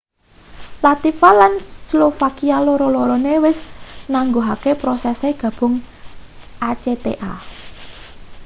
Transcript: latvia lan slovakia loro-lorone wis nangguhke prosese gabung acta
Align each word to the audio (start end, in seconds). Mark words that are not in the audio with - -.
latvia 0.83 1.29
lan 1.41 1.53
slovakia 1.89 2.57
loro-lorone 2.67 3.33
wis 3.45 3.59
nangguhke 4.13 4.71
prosese 4.83 5.29
gabung 5.41 5.73
acta 6.71 7.13